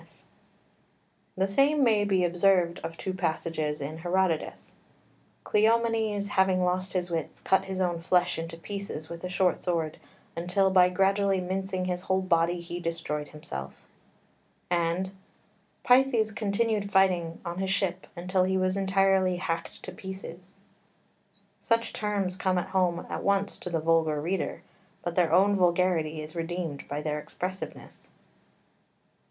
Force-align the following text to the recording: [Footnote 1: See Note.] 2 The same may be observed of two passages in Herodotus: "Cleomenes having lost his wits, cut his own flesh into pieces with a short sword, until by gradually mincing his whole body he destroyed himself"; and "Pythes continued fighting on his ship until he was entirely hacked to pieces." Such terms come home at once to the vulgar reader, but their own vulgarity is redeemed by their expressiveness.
[Footnote 0.01 0.07
1: 0.07 0.17
See 0.17 0.23
Note.] 0.23 0.25
2 1.35 1.39
The 1.39 1.47
same 1.47 1.83
may 1.83 2.03
be 2.05 2.23
observed 2.25 2.79
of 2.79 2.97
two 2.97 3.13
passages 3.13 3.79
in 3.81 3.99
Herodotus: 3.99 4.73
"Cleomenes 5.43 6.29
having 6.29 6.63
lost 6.63 6.93
his 6.93 7.11
wits, 7.11 7.39
cut 7.39 7.65
his 7.65 7.79
own 7.79 7.99
flesh 7.99 8.39
into 8.39 8.57
pieces 8.57 9.09
with 9.09 9.23
a 9.23 9.29
short 9.29 9.61
sword, 9.61 9.99
until 10.35 10.71
by 10.71 10.89
gradually 10.89 11.39
mincing 11.39 11.85
his 11.85 12.01
whole 12.01 12.23
body 12.23 12.59
he 12.61 12.79
destroyed 12.79 13.27
himself"; 13.27 13.85
and 14.71 15.11
"Pythes 15.83 16.31
continued 16.31 16.91
fighting 16.91 17.39
on 17.45 17.59
his 17.59 17.69
ship 17.69 18.07
until 18.15 18.45
he 18.45 18.57
was 18.57 18.75
entirely 18.75 19.35
hacked 19.35 19.83
to 19.83 19.91
pieces." 19.91 20.55
Such 21.59 21.93
terms 21.93 22.35
come 22.37 22.57
home 22.57 23.05
at 23.07 23.21
once 23.23 23.55
to 23.59 23.69
the 23.69 23.79
vulgar 23.79 24.19
reader, 24.19 24.63
but 25.03 25.13
their 25.13 25.31
own 25.31 25.55
vulgarity 25.55 26.23
is 26.23 26.35
redeemed 26.35 26.87
by 26.87 27.01
their 27.03 27.19
expressiveness. 27.19 28.09